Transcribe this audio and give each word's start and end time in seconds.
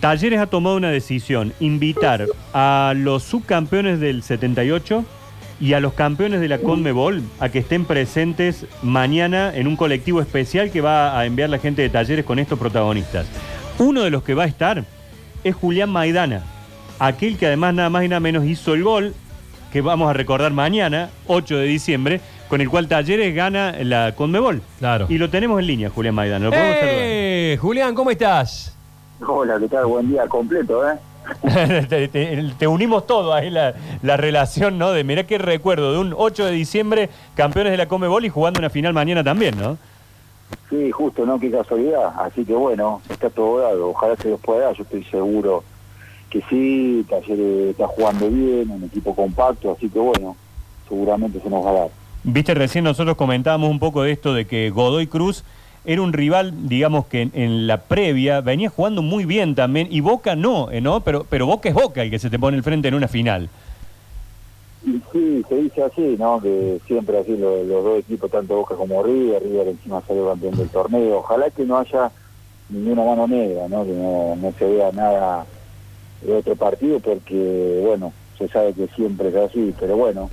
Talleres 0.00 0.38
ha 0.38 0.46
tomado 0.46 0.76
una 0.76 0.90
decisión, 0.90 1.52
invitar 1.58 2.26
a 2.54 2.94
los 2.96 3.24
subcampeones 3.24 3.98
del 3.98 4.22
78 4.22 5.04
y 5.60 5.72
a 5.72 5.80
los 5.80 5.92
campeones 5.94 6.40
de 6.40 6.46
la 6.46 6.58
Conmebol 6.58 7.20
a 7.40 7.48
que 7.48 7.58
estén 7.58 7.84
presentes 7.84 8.66
mañana 8.82 9.52
en 9.52 9.66
un 9.66 9.74
colectivo 9.74 10.20
especial 10.20 10.70
que 10.70 10.80
va 10.80 11.18
a 11.18 11.26
enviar 11.26 11.50
la 11.50 11.58
gente 11.58 11.82
de 11.82 11.88
Talleres 11.88 12.24
con 12.24 12.38
estos 12.38 12.60
protagonistas. 12.60 13.26
Uno 13.78 14.02
de 14.02 14.10
los 14.10 14.22
que 14.22 14.34
va 14.34 14.44
a 14.44 14.46
estar 14.46 14.84
es 15.42 15.54
Julián 15.56 15.90
Maidana, 15.90 16.44
aquel 17.00 17.36
que 17.36 17.46
además 17.46 17.74
nada 17.74 17.90
más 17.90 18.04
y 18.04 18.08
nada 18.08 18.20
menos 18.20 18.44
hizo 18.46 18.74
el 18.74 18.84
gol 18.84 19.14
que 19.72 19.80
vamos 19.80 20.08
a 20.08 20.12
recordar 20.12 20.52
mañana, 20.52 21.10
8 21.26 21.56
de 21.56 21.64
diciembre, 21.66 22.20
con 22.48 22.60
el 22.60 22.70
cual 22.70 22.86
Talleres 22.86 23.34
gana 23.34 23.74
la 23.82 24.14
Conmebol. 24.14 24.62
Claro. 24.78 25.06
Y 25.08 25.18
lo 25.18 25.28
tenemos 25.28 25.58
en 25.58 25.66
línea, 25.66 25.90
Julián 25.90 26.14
Maidana. 26.14 26.44
¿Lo 26.44 26.50
podemos 26.52 26.76
saludar? 26.76 26.94
¡Eh! 26.96 27.58
Julián, 27.60 27.94
¿cómo 27.96 28.12
estás? 28.12 28.77
Hola, 29.26 29.58
¿qué 29.58 29.68
tal? 29.68 29.86
Buen 29.86 30.08
día 30.08 30.26
completo, 30.28 30.88
¿eh? 30.88 30.94
te, 31.88 32.08
te- 32.08 32.52
te 32.58 32.66
unimos 32.66 33.06
todo 33.06 33.34
ahí 33.34 33.50
la, 33.50 33.74
la 34.02 34.16
relación, 34.16 34.78
¿no? 34.78 34.92
De 34.92 35.04
mirá 35.04 35.24
qué 35.26 35.36
recuerdo, 35.38 35.92
de 35.92 35.98
un 35.98 36.14
8 36.16 36.46
de 36.46 36.52
diciembre, 36.52 37.10
campeones 37.34 37.72
de 37.72 37.76
la 37.76 37.86
Comebol 37.86 38.24
y 38.24 38.30
jugando 38.30 38.60
una 38.60 38.70
final 38.70 38.94
mañana 38.94 39.22
también, 39.22 39.58
¿no? 39.58 39.76
Sí, 40.70 40.90
justo, 40.90 41.26
¿no? 41.26 41.38
Qué 41.38 41.50
casualidad. 41.50 42.12
Así 42.18 42.44
que 42.44 42.54
bueno, 42.54 43.02
está 43.10 43.28
todo 43.28 43.60
dado. 43.60 43.90
Ojalá 43.90 44.16
se 44.16 44.30
los 44.30 44.40
pueda 44.40 44.66
dar. 44.66 44.74
Yo 44.76 44.84
estoy 44.84 45.04
seguro 45.04 45.62
que 46.30 46.40
sí. 46.48 47.04
Talleres 47.08 47.70
está 47.70 47.86
jugando 47.86 48.28
bien, 48.30 48.70
un 48.70 48.84
equipo 48.84 49.14
compacto. 49.14 49.72
Así 49.72 49.90
que 49.90 49.98
bueno, 49.98 50.36
seguramente 50.88 51.40
se 51.40 51.50
nos 51.50 51.66
va 51.66 51.70
a 51.70 51.74
dar. 51.74 51.88
Viste, 52.24 52.54
recién 52.54 52.84
nosotros 52.84 53.14
comentábamos 53.16 53.68
un 53.70 53.78
poco 53.78 54.02
de 54.02 54.12
esto 54.12 54.32
de 54.32 54.46
que 54.46 54.70
Godoy 54.70 55.06
Cruz 55.06 55.44
era 55.84 56.02
un 56.02 56.12
rival, 56.12 56.68
digamos 56.68 57.06
que 57.06 57.28
en, 57.32 57.66
la 57.66 57.78
previa 57.82 58.40
venía 58.40 58.68
jugando 58.68 59.02
muy 59.02 59.24
bien 59.24 59.54
también, 59.54 59.88
y 59.90 60.00
Boca 60.00 60.36
no, 60.36 60.70
¿eh, 60.70 60.80
¿no? 60.80 61.00
Pero, 61.00 61.26
pero 61.28 61.46
Boca 61.46 61.68
es 61.68 61.74
Boca 61.74 62.02
el 62.02 62.10
que 62.10 62.18
se 62.18 62.30
te 62.30 62.38
pone 62.38 62.56
el 62.56 62.62
frente 62.62 62.88
en 62.88 62.94
una 62.94 63.08
final. 63.08 63.48
Sí, 65.12 65.44
se 65.48 65.54
dice 65.56 65.82
así, 65.82 66.16
¿no? 66.18 66.40
Que 66.40 66.80
siempre 66.86 67.18
así 67.18 67.36
los, 67.36 67.66
dos 67.68 67.98
equipos, 67.98 68.30
tanto 68.30 68.56
Boca 68.56 68.74
como 68.76 69.02
River, 69.02 69.42
River 69.42 69.68
encima 69.68 70.02
salió 70.06 70.28
campeón 70.28 70.56
del 70.56 70.68
torneo. 70.68 71.18
Ojalá 71.18 71.50
que 71.50 71.64
no 71.64 71.78
haya 71.78 72.10
ninguna 72.68 73.04
mano 73.04 73.26
negra, 73.26 73.68
¿no? 73.68 73.84
Que 73.84 73.92
no, 73.92 74.36
no 74.36 74.52
se 74.58 74.64
vea 74.64 74.92
nada 74.92 75.46
de 76.22 76.32
otro 76.36 76.54
partido 76.56 77.00
porque, 77.00 77.80
bueno, 77.84 78.12
se 78.38 78.48
sabe 78.48 78.72
que 78.72 78.86
siempre 78.88 79.28
es 79.28 79.36
así, 79.36 79.74
pero 79.78 79.96
bueno. 79.96 80.30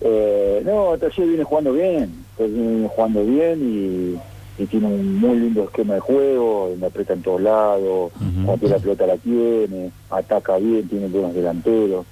Eh, 0.00 0.62
no, 0.64 0.96
Taller 0.98 1.28
viene 1.28 1.44
jugando 1.44 1.72
bien, 1.72 2.24
viene 2.38 2.88
jugando 2.88 3.24
bien 3.24 3.60
y, 3.62 4.31
y 4.62 4.66
tiene 4.66 4.86
un 4.86 5.16
muy 5.18 5.38
lindo 5.38 5.64
esquema 5.64 5.94
de 5.94 6.00
juego, 6.00 6.68
donde 6.70 6.86
aprieta 6.86 7.12
en 7.14 7.22
todos 7.22 7.40
lados, 7.40 8.12
tiene 8.18 8.74
la 8.74 8.78
pelota 8.78 9.06
la 9.06 9.16
tiene, 9.16 9.90
ataca 10.10 10.56
bien, 10.58 10.88
tiene 10.88 11.08
buenos 11.08 11.34
delanteros. 11.34 12.06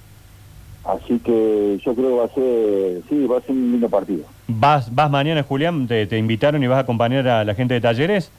Así 0.83 1.19
que 1.19 1.79
yo 1.83 1.93
creo 1.93 2.09
que 2.09 2.15
va 2.15 2.25
a 2.25 2.29
ser, 2.29 3.01
sí, 3.07 3.27
va 3.27 3.37
a 3.37 3.41
ser 3.41 3.51
un 3.51 3.71
lindo 3.71 3.87
partido. 3.89 4.23
¿Vas, 4.47 4.93
vas 4.93 5.11
mañana, 5.11 5.43
Julián? 5.43 5.87
¿Te, 5.87 6.07
te 6.07 6.17
invitaron 6.17 6.63
y 6.63 6.67
vas 6.67 6.77
a 6.77 6.81
acompañar 6.81 7.27
a 7.27 7.43
la 7.43 7.53
gente 7.53 7.75
de 7.75 7.81
Talleres? 7.81 8.31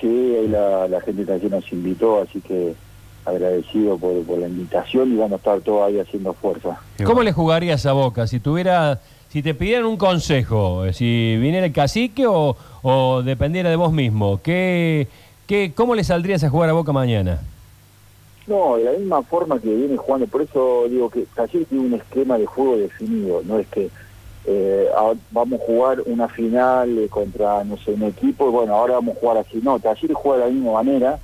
Sí, 0.00 0.06
ahí 0.06 0.48
la, 0.48 0.88
la 0.88 1.00
gente 1.00 1.24
también 1.24 1.52
nos 1.52 1.72
invitó, 1.72 2.20
así 2.20 2.40
que 2.40 2.74
agradecido 3.24 3.96
por, 3.98 4.22
por 4.24 4.38
la 4.38 4.48
invitación 4.48 5.12
y 5.12 5.16
vamos 5.16 5.32
a 5.32 5.36
estar 5.36 5.60
todos 5.60 5.86
ahí 5.86 5.98
haciendo 6.00 6.32
fuerza. 6.34 6.80
¿Cómo 7.04 7.22
le 7.22 7.32
jugarías 7.32 7.84
a 7.86 7.92
Boca 7.92 8.26
si 8.26 8.40
tuviera, 8.40 9.00
si 9.30 9.42
te 9.42 9.54
pidieran 9.54 9.86
un 9.86 9.96
consejo, 9.96 10.84
eh, 10.84 10.92
si 10.92 11.36
viniera 11.36 11.66
el 11.66 11.72
cacique 11.72 12.26
o, 12.26 12.56
o 12.82 13.22
dependiera 13.22 13.70
de 13.70 13.76
vos 13.76 13.92
mismo? 13.92 14.40
¿Qué, 14.42 15.08
qué, 15.46 15.72
¿Cómo 15.74 15.94
le 15.94 16.04
saldrías 16.04 16.42
a 16.44 16.50
jugar 16.50 16.70
a 16.70 16.72
Boca 16.72 16.92
mañana? 16.92 17.40
No, 18.46 18.76
de 18.76 18.84
la 18.84 18.92
misma 18.92 19.22
forma 19.22 19.60
que 19.60 19.74
viene 19.74 19.98
jugando, 19.98 20.26
por 20.26 20.40
eso 20.40 20.86
digo 20.88 21.10
que 21.10 21.26
Taller 21.34 21.66
tiene 21.66 21.84
un 21.84 21.94
esquema 21.94 22.38
de 22.38 22.46
juego 22.46 22.78
definido, 22.78 23.42
no 23.44 23.58
es 23.58 23.66
que 23.66 23.90
eh, 24.46 24.88
vamos 25.30 25.60
a 25.60 25.64
jugar 25.66 26.00
una 26.06 26.28
final 26.28 26.96
eh, 26.96 27.08
contra, 27.08 27.62
no 27.64 27.76
sé, 27.76 27.92
un 27.92 28.04
equipo, 28.04 28.48
y 28.48 28.52
bueno, 28.52 28.74
ahora 28.74 28.94
vamos 28.94 29.18
a 29.18 29.20
jugar 29.20 29.36
así, 29.36 29.60
no, 29.62 29.78
Taller 29.78 30.14
juega 30.14 30.44
de 30.44 30.50
la 30.50 30.54
misma 30.54 30.72
manera, 30.72 31.18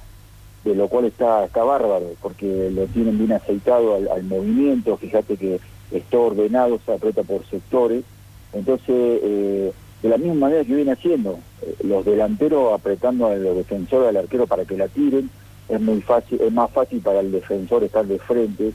de 0.65 0.75
lo 0.75 0.89
cual 0.89 1.07
está, 1.07 1.47
está 1.47 1.65
bárbaro, 1.65 2.11
porque 2.21 2.71
lo 2.71 2.85
tienen 2.89 3.17
bien 3.17 3.33
aceitado 3.33 3.95
al 3.95 4.25
movimiento, 4.25 4.99
fíjate 4.99 5.39
que 5.39 5.61
está 5.99 6.19
ordenado, 6.19 6.81
se 6.85 6.93
aprieta 6.93 7.23
por 7.23 7.45
sectores, 7.47 8.05
entonces, 8.53 8.89
eh, 8.89 9.73
de 10.03 10.09
la 10.09 10.17
misma 10.17 10.35
manera 10.35 10.65
que 10.65 10.75
viene 10.75 10.93
haciendo, 10.93 11.39
eh, 11.63 11.75
los 11.85 12.05
delanteros 12.05 12.73
apretando 12.73 13.27
a 13.27 13.37
los 13.37 13.57
defensores, 13.57 14.09
al 14.09 14.17
arquero 14.17 14.47
para 14.47 14.65
que 14.65 14.77
la 14.77 14.89
tiren, 14.89 15.31
es 15.69 15.81
muy 15.81 16.01
fácil, 16.03 16.41
es 16.41 16.53
más 16.53 16.71
fácil 16.71 17.01
para 17.01 17.21
el 17.21 17.33
defensor 17.33 17.85
estar 17.85 18.07
de 18.07 18.19
frente, 18.19 18.73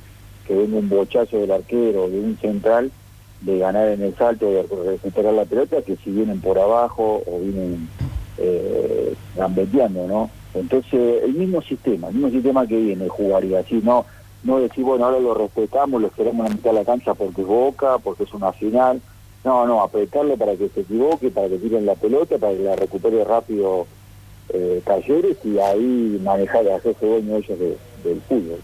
que 0.47 0.56
venga 0.56 0.78
un 0.78 0.90
bochazo 0.90 1.38
del 1.38 1.52
arquero, 1.52 2.09
de 2.09 2.19
un 2.19 2.38
central, 2.38 2.91
de 3.41 3.59
ganar 3.59 3.88
en 3.90 4.01
el 4.01 4.16
salto, 4.16 4.51
de 4.51 4.66
recuperar 4.86 5.34
la 5.34 5.46
pelota, 5.46 5.81
que 5.81 5.96
si 5.97 6.09
vienen 6.12 6.41
por 6.41 6.59
abajo 6.59 7.22
o 7.25 7.40
vienen 7.40 7.88
eh, 8.38 9.13
gambeteando, 9.36 10.07
¿no? 10.07 10.30
Entonces, 10.53 11.24
el 11.24 11.34
mismo 11.36 11.62
sistema, 11.62 12.07
el 12.07 12.16
mismo 12.16 12.31
sistema 12.31 12.66
que 12.66 12.75
viene 12.75 13.07
jugaría 13.07 13.59
así, 13.59 13.80
no 13.84 14.06
no 14.44 14.60
decir, 14.60 14.84
bueno, 14.84 15.06
ahora 15.06 15.20
lo 15.20 15.34
respetamos, 15.34 16.00
lo 16.02 16.08
esperamos 16.08 16.46
en 16.46 16.50
la 16.52 16.56
mitad 16.56 16.72
de 16.72 16.80
la 16.80 16.86
cancha 16.86 17.14
porque 17.14 17.42
es 17.42 17.48
Boca, 17.48 17.98
porque 18.04 18.24
es 18.24 18.34
una 18.34 18.52
final. 18.54 19.02
No, 19.44 19.66
no, 19.66 19.82
apretarlo 19.82 20.36
para 20.38 20.56
que 20.56 20.70
se 20.70 20.82
equivoque, 20.82 21.30
para 21.30 21.48
que 21.48 21.58
tiren 21.58 21.86
la 21.86 21.96
pelota, 21.96 22.38
para 22.38 22.54
que 22.54 22.64
la 22.64 22.76
recupere 22.76 23.24
rápido 23.24 23.88
eh, 24.54 24.82
Talleres 24.86 25.38
y 25.46 25.58
ahí 25.60 26.20
manejar, 26.24 26.68
hacerse 26.70 27.06
dueño 27.06 27.38
ellos 27.38 27.60
de- 27.60 27.78
del 28.04 28.22
fútbol. 28.22 28.60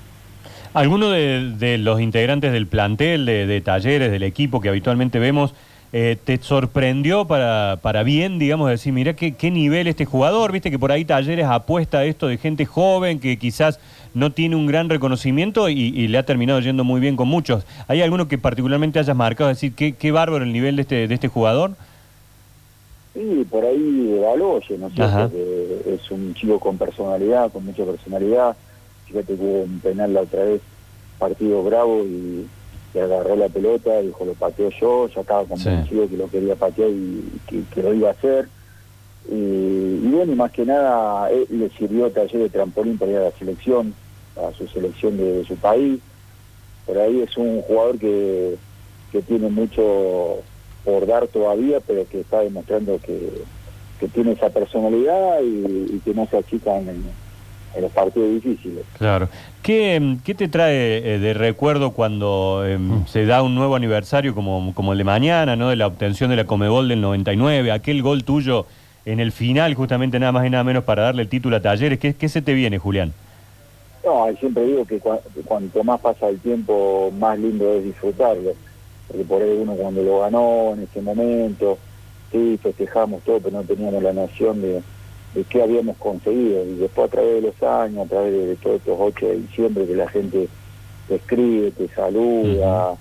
¿Alguno 0.73 1.09
de, 1.11 1.77
los 1.77 2.01
integrantes 2.01 2.51
del 2.51 2.67
plantel, 2.67 3.25
de 3.25 3.61
Talleres, 3.61 4.11
del 4.11 4.23
equipo 4.23 4.59
que 4.59 4.67
habitualmente 4.67 5.19
vemos, 5.19 5.53
eh, 5.93 6.17
te 6.23 6.37
sorprendió 6.37 7.25
para, 7.25 7.79
para 7.81 8.03
bien, 8.03 8.39
digamos, 8.39 8.69
decir, 8.69 8.91
mira 8.91 9.13
qué, 9.15 9.33
qué 9.33 9.51
nivel 9.51 9.87
este 9.87 10.05
jugador? 10.05 10.51
Viste 10.51 10.71
que 10.71 10.79
por 10.79 10.91
ahí 10.91 11.05
Talleres 11.05 11.45
apuesta 11.45 11.99
a 11.99 12.05
esto 12.05 12.27
de 12.27 12.37
gente 12.37 12.65
joven 12.65 13.19
que 13.19 13.37
quizás 13.37 13.79
no 14.13 14.31
tiene 14.31 14.55
un 14.55 14.65
gran 14.65 14.89
reconocimiento 14.89 15.69
y, 15.69 15.79
y 15.79 16.07
le 16.07 16.17
ha 16.17 16.25
terminado 16.25 16.59
yendo 16.59 16.83
muy 16.83 16.99
bien 17.01 17.15
con 17.15 17.27
muchos. 17.27 17.65
¿Hay 17.87 18.01
alguno 18.01 18.27
que 18.27 18.37
particularmente 18.37 18.99
hayas 18.99 19.15
marcado, 19.15 19.49
decir, 19.49 19.73
qué, 19.73 19.93
qué 19.93 20.11
bárbaro 20.11 20.43
el 20.43 20.53
nivel 20.53 20.75
de 20.75 20.81
este, 20.83 21.07
de 21.07 21.13
este 21.13 21.27
jugador? 21.27 21.71
Y 23.15 23.45
por 23.45 23.63
ahí 23.63 24.07
de 24.07 24.19
Baloye, 24.19 24.77
¿no 24.77 24.89
cierto? 24.89 25.31
Que 25.31 25.95
es 25.95 26.11
un 26.11 26.33
chico 26.33 26.59
con 26.59 26.77
personalidad, 26.77 27.49
con 27.51 27.63
mucha 27.63 27.85
personalidad. 27.85 28.57
Fíjate 29.07 29.35
que 29.35 29.41
hubo 29.41 29.61
un 29.61 29.79
penal 29.79 30.13
la 30.13 30.21
otra 30.21 30.43
vez, 30.43 30.61
partido 31.17 31.63
bravo 31.63 32.03
y, 32.03 32.45
y 32.95 32.99
agarró 32.99 33.35
la 33.35 33.49
pelota, 33.49 34.01
dijo 34.01 34.23
lo 34.23 34.33
pateo 34.33 34.69
yo, 34.79 35.09
ya 35.09 35.21
estaba 35.21 35.43
convencido 35.43 36.09
que 36.09 36.17
lo 36.17 36.29
quería 36.29 36.55
patear 36.55 36.89
y 36.89 37.23
que, 37.45 37.63
que 37.73 37.83
lo 37.83 37.93
iba 37.93 38.07
a 38.07 38.13
hacer. 38.13 38.47
Y, 39.29 39.35
y 39.35 40.09
bueno, 40.11 40.31
y 40.31 40.35
más 40.35 40.51
que 40.51 40.65
nada 40.65 41.29
eh, 41.31 41.45
le 41.49 41.69
sirvió 41.71 42.09
taller 42.11 42.43
de 42.43 42.49
trampolín 42.49 42.97
para 42.97 43.11
ir 43.11 43.17
a 43.17 43.23
la 43.23 43.31
selección, 43.31 43.93
a 44.37 44.53
su 44.53 44.67
selección 44.67 45.17
de, 45.17 45.39
de 45.39 45.45
su 45.45 45.55
país. 45.57 45.99
Por 46.85 46.97
ahí 46.97 47.19
es 47.21 47.35
un 47.35 47.61
jugador 47.63 47.97
que, 47.97 48.55
que 49.11 49.21
tiene 49.21 49.49
mucho 49.49 50.37
por 50.85 51.05
dar 51.05 51.27
todavía, 51.27 51.79
pero 51.81 52.07
que 52.07 52.21
está 52.21 52.41
demostrando 52.41 52.99
que, 52.99 53.29
que 53.99 54.07
tiene 54.07 54.33
esa 54.33 54.49
personalidad 54.49 55.41
y, 55.41 55.95
y 55.95 56.01
que 56.05 56.13
no 56.13 56.27
se 56.27 56.37
achica 56.37 56.77
en, 56.77 57.03
en 57.75 57.81
los 57.81 57.91
partidos 57.91 58.29
difíciles. 58.29 58.83
Claro. 58.97 59.27
¿Qué, 59.61 59.99
mm, 59.99 60.17
qué 60.23 60.35
te 60.35 60.47
trae 60.47 60.97
eh, 61.15 61.19
de 61.19 61.33
recuerdo 61.33 61.91
cuando 61.91 62.63
em, 62.65 63.05
se 63.07 63.25
da 63.25 63.41
un 63.43 63.53
nuevo 63.55 63.75
aniversario 63.75 64.33
como, 64.33 64.73
como 64.73 64.93
el 64.93 64.97
de 64.97 65.03
mañana, 65.03 65.55
¿no? 65.55 65.69
De 65.69 65.75
la 65.75 65.87
obtención 65.87 66.29
de 66.29 66.37
la 66.37 66.45
Comebol 66.45 66.87
del 66.87 67.01
99, 67.01 67.71
aquel 67.71 68.01
gol 68.01 68.23
tuyo 68.23 68.65
en 69.05 69.19
el 69.19 69.31
final, 69.31 69.73
justamente 69.75 70.19
nada 70.19 70.31
más 70.31 70.45
y 70.45 70.49
nada 70.49 70.63
menos 70.63 70.83
para 70.83 71.03
darle 71.03 71.23
el 71.23 71.27
título 71.29 71.57
a 71.57 71.61
Talleres. 71.61 71.99
¿Qué, 71.99 72.15
qué 72.15 72.29
se 72.29 72.41
te 72.41 72.53
viene, 72.53 72.77
Julián? 72.77 73.13
No, 74.03 74.27
siempre 74.39 74.63
digo 74.63 74.85
que 74.85 75.01
cua- 75.01 75.21
que 75.33 75.41
cuanto 75.41 75.83
más 75.83 75.99
pasa 75.99 76.29
el 76.29 76.39
tiempo, 76.39 77.11
más 77.19 77.37
lindo 77.39 77.73
es 77.73 77.83
disfrutarlo. 77.83 78.51
Porque 79.07 79.23
por 79.23 79.41
ahí 79.41 79.57
uno 79.61 79.73
cuando 79.73 80.01
lo 80.01 80.19
ganó 80.21 80.73
en 80.73 80.83
ese 80.83 81.01
momento, 81.01 81.77
sí, 82.31 82.57
festejamos 82.61 83.21
todo, 83.23 83.39
pero 83.39 83.57
no 83.57 83.63
teníamos 83.63 84.01
la 84.01 84.13
noción 84.13 84.61
de 84.61 84.81
qué 85.43 85.61
habíamos 85.61 85.97
conseguido. 85.97 86.63
Y 86.65 86.75
después 86.75 87.07
a 87.07 87.11
través 87.11 87.35
de 87.35 87.41
los 87.41 87.63
años, 87.63 88.05
a 88.05 88.09
través 88.09 88.31
de, 88.31 88.55
todos 88.55 88.77
estos 88.77 88.97
8 88.99 89.27
de 89.27 89.35
diciembre 89.37 89.85
que 89.85 89.95
la 89.95 90.07
gente 90.07 90.47
te 91.07 91.15
escribe, 91.15 91.71
te 91.71 91.87
saluda, 91.89 92.95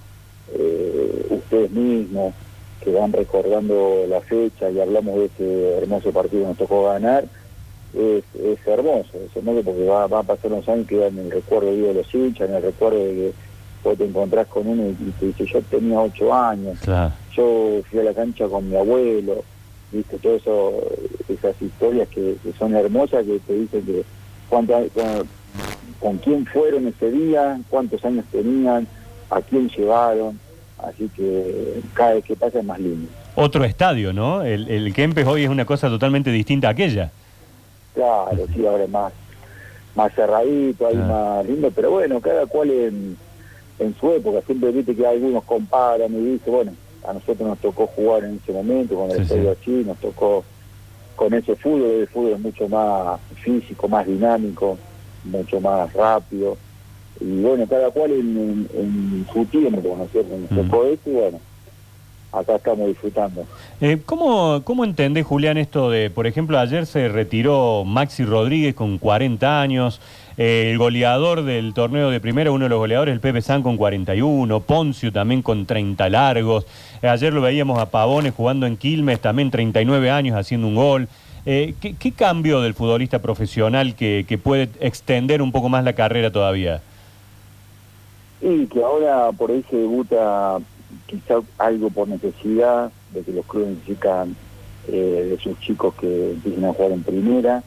eh, 0.52 1.26
ustedes 1.30 1.70
mismos, 1.70 2.34
que 2.82 2.92
van 2.92 3.12
recordando 3.12 4.04
la 4.08 4.20
fecha 4.20 4.70
y 4.70 4.78
hablamos 4.78 5.16
de 5.16 5.24
este 5.26 5.78
hermoso 5.78 6.12
partido 6.12 6.42
que 6.42 6.48
nos 6.48 6.58
tocó 6.58 6.84
ganar, 6.84 7.24
es, 7.94 8.24
es 8.38 8.66
hermoso, 8.66 9.10
es 9.24 9.34
hermoso 9.34 9.62
porque 9.62 9.84
va, 9.86 10.06
va 10.06 10.18
a 10.18 10.22
pasar 10.22 10.52
unos 10.52 10.68
años 10.68 10.86
que 10.86 11.06
en 11.06 11.18
el 11.18 11.30
recuerdo 11.30 11.70
de 11.70 11.94
los 11.94 12.14
hinchas, 12.14 12.48
en 12.48 12.56
el 12.56 12.62
recuerdo 12.62 12.98
de 12.98 13.14
que 13.14 13.32
vos 13.82 13.96
te 13.96 14.04
encontrás 14.04 14.46
con 14.48 14.66
uno 14.66 14.90
y, 14.90 14.94
te 15.18 15.26
dice, 15.26 15.46
yo 15.46 15.62
tenía 15.62 16.00
ocho 16.00 16.34
años, 16.34 16.78
Claro. 16.80 17.12
yo 17.34 17.80
fui 17.88 18.00
a 18.00 18.04
la 18.04 18.12
cancha 18.12 18.46
con 18.48 18.68
mi 18.68 18.76
abuelo, 18.76 19.44
viste, 19.94 20.18
todo 20.18 20.36
eso, 20.36 20.72
esas 21.28 21.60
historias 21.62 22.08
que, 22.08 22.36
que 22.42 22.52
son 22.58 22.74
hermosas, 22.74 23.24
que 23.24 23.38
te 23.46 23.52
dicen 23.54 23.84
que 23.86 24.04
cuánto, 24.48 24.74
con 26.00 26.18
quién 26.18 26.44
fueron 26.46 26.86
ese 26.88 27.10
día, 27.10 27.58
cuántos 27.70 28.04
años 28.04 28.24
tenían, 28.30 28.86
a 29.30 29.40
quién 29.40 29.68
llevaron, 29.70 30.38
así 30.78 31.08
que 31.16 31.80
cada 31.94 32.14
vez 32.14 32.24
que 32.24 32.36
pasa 32.36 32.58
es 32.58 32.64
más 32.64 32.78
lindo. 32.78 33.08
Otro 33.36 33.64
estadio, 33.64 34.12
¿no? 34.12 34.42
El, 34.42 34.68
el 34.68 34.92
Kempes 34.92 35.26
hoy 35.26 35.44
es 35.44 35.48
una 35.50 35.64
cosa 35.64 35.88
totalmente 35.88 36.30
distinta 36.30 36.68
a 36.68 36.70
aquella. 36.72 37.10
Claro, 37.94 38.46
sí, 38.54 38.66
ahora 38.66 38.84
es 38.84 38.90
más, 38.90 39.12
más 39.94 40.12
cerradito, 40.14 40.86
ahí 40.86 40.96
Ah. 41.00 41.06
más 41.38 41.46
lindo, 41.46 41.70
pero 41.74 41.90
bueno, 41.92 42.20
cada 42.20 42.46
cual 42.46 42.70
en, 42.70 43.16
en 43.78 43.94
su 43.98 44.10
época, 44.12 44.40
siempre 44.46 44.70
viste 44.72 44.94
que 44.94 45.06
algunos 45.06 45.42
comparan 45.44 46.12
y 46.14 46.32
dicen, 46.32 46.52
bueno, 46.52 46.72
a 47.04 47.12
nosotros 47.12 47.48
nos 47.48 47.60
tocó 47.60 47.86
jugar 47.88 48.24
en 48.24 48.36
ese 48.36 48.52
momento, 48.52 48.96
con 48.96 49.10
el 49.10 49.16
Sí, 49.18 49.22
estadio 49.22 49.52
así, 49.52 49.70
nos 49.84 49.98
tocó 50.00 50.46
con 51.16 51.32
ese 51.34 51.56
fútbol, 51.56 51.82
el 51.90 52.08
fútbol 52.08 52.32
es 52.32 52.40
mucho 52.40 52.68
más 52.68 53.20
físico, 53.44 53.88
más 53.88 54.06
dinámico, 54.06 54.78
mucho 55.22 55.60
más 55.60 55.92
rápido, 55.92 56.58
y 57.20 57.40
bueno, 57.42 57.68
cada 57.68 57.90
cual 57.92 58.12
en, 58.12 58.36
en- 58.36 58.68
en 58.74 59.26
su 59.32 59.46
tiempo, 59.46 59.96
¿no 59.96 60.04
es 60.04 60.10
cierto? 60.12 60.36
Nos 60.36 60.50
Mm. 60.50 60.68
tocó 60.68 60.84
esto 60.86 61.10
y 61.10 61.14
bueno, 61.14 61.42
acá 62.36 62.56
estamos 62.56 62.86
disfrutando. 62.88 63.44
Eh, 63.80 64.00
¿cómo, 64.04 64.62
¿Cómo 64.64 64.84
entendés, 64.84 65.26
Julián, 65.26 65.56
esto 65.56 65.90
de, 65.90 66.10
por 66.10 66.26
ejemplo, 66.26 66.58
ayer 66.58 66.86
se 66.86 67.08
retiró 67.08 67.84
Maxi 67.84 68.24
Rodríguez 68.24 68.74
con 68.74 68.98
40 68.98 69.60
años, 69.60 70.00
eh, 70.36 70.70
el 70.70 70.78
goleador 70.78 71.44
del 71.44 71.74
torneo 71.74 72.10
de 72.10 72.20
primera, 72.20 72.50
uno 72.50 72.64
de 72.64 72.68
los 72.68 72.78
goleadores, 72.78 73.12
el 73.12 73.20
Pepe 73.20 73.42
San 73.42 73.62
con 73.62 73.76
41, 73.76 74.60
Poncio 74.60 75.12
también 75.12 75.42
con 75.42 75.66
30 75.66 76.08
largos, 76.08 76.66
Eh, 77.02 77.08
ayer 77.08 77.32
lo 77.32 77.42
veíamos 77.42 77.78
a 77.78 77.90
Pavones 77.90 78.32
jugando 78.34 78.66
en 78.66 78.76
Quilmes, 78.76 79.20
también 79.20 79.50
39 79.50 80.10
años 80.10 80.36
haciendo 80.36 80.66
un 80.66 80.74
gol. 80.74 81.08
¿qué, 81.44 81.94
qué 81.98 82.12
cambio 82.12 82.62
del 82.62 82.72
futbolista 82.72 83.18
profesional 83.18 83.94
que, 83.94 84.24
que 84.26 84.38
puede 84.38 84.70
extender 84.80 85.42
un 85.42 85.52
poco 85.52 85.68
más 85.68 85.84
la 85.84 85.92
carrera 85.92 86.30
todavía? 86.30 86.80
Y 88.40 88.66
que 88.66 88.82
ahora 88.82 89.30
por 89.32 89.50
ahí 89.50 89.62
se 89.70 89.76
debuta 89.76 90.58
quizá 91.06 91.40
algo 91.58 91.90
por 91.90 92.08
necesidad, 92.08 92.90
de 93.12 93.22
que 93.22 93.32
los 93.32 93.46
clubes 93.46 93.68
necesitan 93.70 94.36
eh, 94.88 95.28
de 95.30 95.38
sus 95.38 95.58
chicos 95.60 95.94
que 95.94 96.32
empiecen 96.32 96.64
a 96.64 96.72
jugar 96.72 96.92
en 96.92 97.02
primera. 97.02 97.62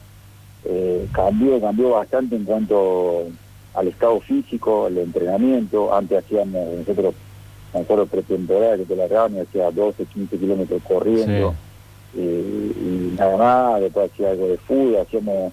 Eh, 0.64 1.08
cambió, 1.12 1.60
cambió 1.60 1.90
bastante 1.90 2.36
en 2.36 2.44
cuanto 2.44 3.26
al 3.74 3.88
estado 3.88 4.20
físico, 4.20 4.86
al 4.86 4.98
entrenamiento. 4.98 5.94
Antes 5.94 6.18
hacíamos, 6.24 6.74
nosotros, 6.76 7.14
me 7.72 7.80
acuerdo 7.80 8.06
pretemporada 8.06 8.76
que 8.76 8.84
te 8.84 8.96
la 8.96 9.08
daban 9.08 9.36
y 9.36 9.40
hacía 9.40 9.70
12, 9.70 10.04
15 10.04 10.38
kilómetros 10.38 10.82
corriendo. 10.82 11.50
Sí. 12.14 12.20
eh, 12.20 12.72
y 12.76 13.16
nada 13.18 13.36
más, 13.36 13.80
después 13.80 14.10
hacía 14.10 14.30
algo 14.30 14.48
de 14.48 14.56
fútbol, 14.58 14.96
hacíamos 14.96 15.52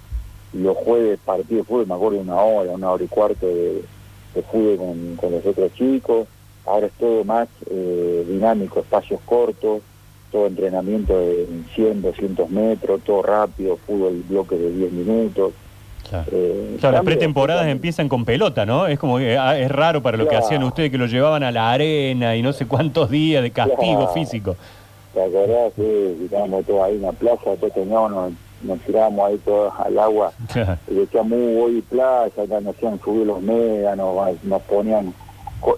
los 0.53 0.77
jueves 0.77 1.19
partido 1.25 1.59
de 1.59 1.63
fútbol, 1.65 1.87
me 1.87 1.95
acuerdo 1.95 2.19
una 2.19 2.35
hora, 2.35 2.71
una 2.71 2.91
hora 2.91 3.03
y 3.03 3.07
cuarto 3.07 3.45
de, 3.45 3.81
de 4.33 4.41
fútbol 4.41 4.77
con, 4.77 5.15
con 5.17 5.31
los 5.31 5.45
otros 5.45 5.73
chicos, 5.73 6.27
ahora 6.65 6.87
es 6.87 6.93
todo 6.93 7.23
más 7.23 7.47
eh, 7.69 8.25
dinámico, 8.27 8.79
espacios 8.79 9.19
cortos, 9.25 9.81
todo 10.31 10.47
entrenamiento 10.47 11.17
de 11.17 11.47
100, 11.75 12.01
200 12.01 12.49
metros, 12.49 13.01
todo 13.05 13.21
rápido, 13.21 13.77
fútbol 13.77 14.23
bloque 14.27 14.55
de 14.57 14.71
10 14.71 14.91
minutos. 14.91 15.53
Claro. 16.09 16.25
eh, 16.31 16.77
Claro, 16.79 16.97
las 16.97 17.05
pretemporadas 17.05 17.67
empiezan 17.67 18.07
con 18.09 18.25
pelota, 18.25 18.65
¿no? 18.65 18.85
Es 18.87 18.99
como 18.99 19.17
que 19.17 19.37
ah, 19.37 19.57
es 19.57 19.71
raro 19.71 20.01
para 20.03 20.17
lo 20.17 20.27
que 20.27 20.35
hacían 20.35 20.61
ustedes 20.63 20.91
que 20.91 20.97
lo 20.97 21.07
llevaban 21.07 21.41
a 21.43 21.51
la 21.51 21.71
arena 21.71 22.35
y 22.35 22.41
no 22.43 22.53
sé 22.53 22.67
cuántos 22.67 23.09
días 23.09 23.41
de 23.41 23.51
castigo 23.51 23.97
Claro. 24.01 24.13
físico. 24.13 24.55
¿Te 25.13 25.23
acordás? 25.23 25.71
Sí, 25.77 25.81
que 25.81 26.25
estábamos 26.25 26.65
todos 26.65 26.83
ahí 26.83 26.95
en 26.95 27.01
la 27.03 27.11
plaza, 27.13 27.49
después 27.51 27.73
teníamos, 27.73 28.33
nos, 28.61 28.79
tirábamos 28.81 29.29
ahí 29.29 29.37
todos 29.45 29.73
al 29.79 29.97
agua 29.97 30.31
y 30.91 30.93
decíamos 30.93 31.31
"Uh, 31.39 31.63
hoy 31.63 31.81
playa, 31.89 32.25
acá 32.25 32.59
nos 32.61 32.75
hacían 32.75 32.99
subir 32.99 33.25
los 33.25 33.41
médanos, 33.41 34.15
nos 34.43 34.61
ponían 34.63 35.13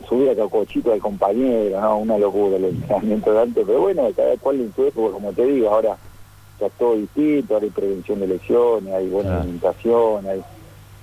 subir 0.07 0.29
a 0.39 0.47
cochito 0.49 0.91
al 0.91 0.99
compañero, 0.99 1.79
¿no? 1.81 1.97
Una 1.99 2.17
locura 2.17 2.57
el 2.57 2.65
entrenamiento 2.65 3.31
de 3.33 3.41
antes, 3.41 3.63
pero 3.65 3.81
bueno, 3.81 4.09
cada 4.15 4.35
cual 4.37 4.61
en 4.61 4.73
su 4.73 4.85
época, 4.85 5.13
como 5.13 5.31
te 5.33 5.45
digo, 5.45 5.69
ahora 5.69 5.97
está 6.53 6.69
todo 6.77 6.95
distinto, 6.95 7.53
ahora 7.53 7.65
hay 7.65 7.71
prevención 7.71 8.19
de 8.19 8.27
lesiones, 8.27 8.93
hay 8.93 9.07
buena 9.07 9.41
alimentación, 9.41 10.27
hay 10.27 10.41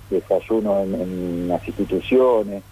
desayuno 0.09 0.81
en, 0.81 0.95
en 0.95 1.47
las 1.47 1.67
instituciones. 1.67 2.63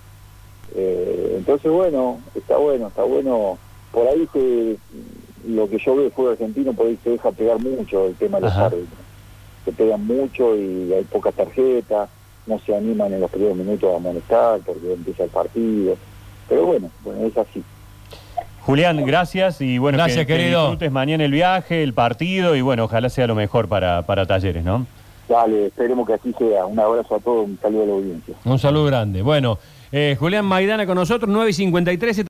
Eh, 0.76 1.36
entonces, 1.38 1.72
bueno, 1.72 2.20
está 2.36 2.58
bueno, 2.58 2.88
está 2.88 3.04
bueno. 3.04 3.58
Por 3.92 4.08
ahí 4.08 4.28
se, 4.34 4.78
lo 5.48 5.70
que 5.70 5.78
yo 5.78 5.96
veo 5.96 6.10
fútbol 6.12 6.32
argentino, 6.34 6.74
por 6.74 6.88
ahí 6.88 6.98
se 7.04 7.12
deja 7.12 7.32
pegar 7.32 7.60
mucho 7.60 8.08
el 8.08 8.16
tema 8.16 8.38
de 8.38 8.46
los 8.46 8.54
Ajá. 8.54 8.66
árbitros. 8.66 9.00
Se 9.66 9.72
pegan 9.72 10.06
mucho 10.06 10.56
y 10.58 10.92
hay 10.94 11.04
pocas 11.06 11.34
tarjetas, 11.36 12.10
no 12.46 12.60
se 12.66 12.76
animan 12.76 13.14
en 13.14 13.22
los 13.22 13.32
primeros 13.32 13.58
minutos 13.58 13.92
a 13.94 13.98
amonestar 13.98 14.60
porque 14.66 14.94
empieza 14.94 15.24
el 15.24 15.30
partido. 15.30 15.96
Pero 16.50 16.66
bueno, 16.66 16.90
bueno 17.04 17.26
es 17.26 17.38
así. 17.38 17.64
Julián, 18.62 19.06
gracias 19.06 19.60
y 19.60 19.78
bueno, 19.78 19.98
Gracias, 19.98 20.26
que, 20.26 20.34
que 20.34 20.40
querido. 20.40 20.62
disfrutes 20.62 20.92
mañana 20.92 21.26
el 21.26 21.32
viaje, 21.32 21.84
el 21.84 21.94
partido 21.94 22.56
y 22.56 22.62
bueno, 22.62 22.86
ojalá 22.86 23.10
sea 23.10 23.28
lo 23.28 23.36
mejor 23.36 23.68
para, 23.68 24.04
para 24.04 24.26
Talleres, 24.26 24.64
¿no? 24.64 24.86
Dale, 25.28 25.68
esperemos 25.68 26.06
que 26.08 26.14
así 26.14 26.34
sea. 26.38 26.66
Un 26.66 26.80
abrazo 26.80 27.16
a 27.16 27.20
todos, 27.20 27.46
un 27.46 27.60
saludo 27.62 27.84
a 27.84 27.86
la 27.88 27.94
audiencia. 27.94 28.36
Un 28.46 28.60
saludo 28.60 28.86
grande. 28.86 29.22
Bueno, 29.22 29.58
eh, 29.92 30.16
Julián 30.20 30.46
Maidana 30.46 30.86
con 30.86 30.96
nosotros, 30.96 31.30
9 31.32 31.50
y 31.50 31.54
53. 31.54 32.18